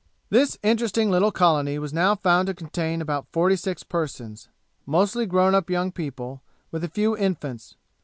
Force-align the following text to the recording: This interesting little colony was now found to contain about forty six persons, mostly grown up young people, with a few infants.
This 0.31 0.57
interesting 0.63 1.11
little 1.11 1.31
colony 1.31 1.77
was 1.77 1.93
now 1.93 2.15
found 2.15 2.47
to 2.47 2.55
contain 2.55 3.03
about 3.03 3.27
forty 3.31 3.55
six 3.55 3.83
persons, 3.83 4.47
mostly 4.87 5.27
grown 5.27 5.53
up 5.53 5.69
young 5.69 5.91
people, 5.91 6.41
with 6.71 6.83
a 6.83 6.89
few 6.89 7.15
infants. 7.15 7.75